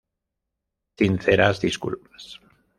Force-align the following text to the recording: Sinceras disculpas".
Sinceras 0.99 1.61
disculpas". 1.65 2.23